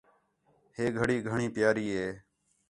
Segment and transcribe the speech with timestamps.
[0.75, 2.09] ہے گھڑی گھݨی پیاری ہے